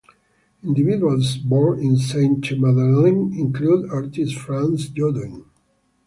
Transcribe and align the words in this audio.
Individuals 0.63 1.37
born 1.37 1.79
in 1.79 1.95
Sainte-Madeleine 1.95 3.33
include 3.37 3.87
artist 3.91 4.33
France 4.35 4.89
Jodoin. 4.89 5.45